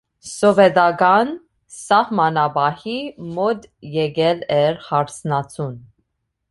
[0.27, 1.33] Սովետական
[1.81, 2.97] սահմանապահի
[3.37, 5.81] մոտ եկել էր հարսնացուն։